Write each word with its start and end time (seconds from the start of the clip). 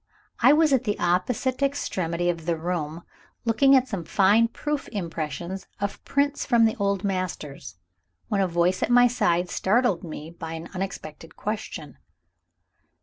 I 0.39 0.51
was 0.51 0.73
at 0.73 0.83
the 0.83 0.97
opposite 0.97 1.61
extremity 1.61 2.27
of 2.31 2.47
the 2.47 2.57
room, 2.57 3.03
looking 3.45 3.75
at 3.75 3.87
some 3.87 4.03
fine 4.03 4.47
proof 4.47 4.87
impressions 4.89 5.67
of 5.79 6.03
prints 6.05 6.43
from 6.43 6.65
the 6.65 6.75
old 6.77 7.03
masters, 7.03 7.75
when 8.27 8.41
a 8.41 8.47
voice 8.47 8.81
at 8.81 8.89
my 8.89 9.05
side 9.07 9.47
startled 9.47 10.03
me 10.03 10.31
by 10.31 10.53
an 10.53 10.69
unexpected 10.73 11.35
question. 11.35 11.99